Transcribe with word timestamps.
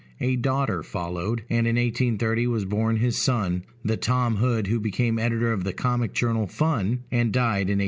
A 0.19 0.35
daughter 0.35 0.81
followed, 0.81 1.41
and 1.47 1.67
in 1.67 1.75
1830 1.75 2.47
was 2.47 2.65
born 2.65 2.95
his 2.97 3.19
son, 3.19 3.65
the 3.85 3.97
Tom 3.97 4.37
Hood 4.37 4.65
who 4.65 4.79
became 4.79 5.19
editor 5.19 5.53
of 5.53 5.63
the 5.63 5.73
comic 5.73 6.11
journal 6.13 6.47
Fun, 6.47 7.03
and 7.11 7.31
died 7.31 7.69
in 7.69 7.77
1874. 7.77 7.79